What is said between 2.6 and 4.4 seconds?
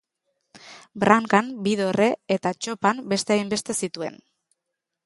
txopan beste hainbeste zituen.